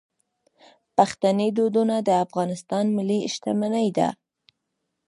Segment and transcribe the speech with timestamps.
[0.97, 4.09] پښتني دودونه د افغانستان ملي شتمني ده.